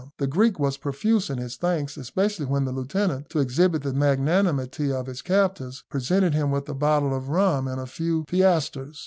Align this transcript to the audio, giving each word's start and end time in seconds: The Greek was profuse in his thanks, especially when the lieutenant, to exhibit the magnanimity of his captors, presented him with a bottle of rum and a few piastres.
The 0.17 0.25
Greek 0.25 0.57
was 0.57 0.77
profuse 0.77 1.29
in 1.29 1.37
his 1.37 1.57
thanks, 1.57 1.95
especially 1.95 2.47
when 2.47 2.65
the 2.65 2.71
lieutenant, 2.71 3.29
to 3.29 3.39
exhibit 3.39 3.83
the 3.83 3.93
magnanimity 3.93 4.91
of 4.91 5.05
his 5.05 5.21
captors, 5.21 5.83
presented 5.91 6.33
him 6.33 6.49
with 6.49 6.67
a 6.69 6.73
bottle 6.73 7.15
of 7.15 7.29
rum 7.29 7.67
and 7.67 7.79
a 7.79 7.85
few 7.85 8.23
piastres. 8.23 8.99